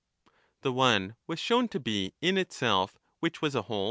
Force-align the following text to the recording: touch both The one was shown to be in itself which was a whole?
touch 0.25 0.31
both 0.33 0.61
The 0.63 0.73
one 0.73 1.15
was 1.27 1.37
shown 1.39 1.67
to 1.67 1.79
be 1.79 2.15
in 2.21 2.35
itself 2.39 2.97
which 3.19 3.39
was 3.39 3.53
a 3.53 3.61
whole? 3.61 3.79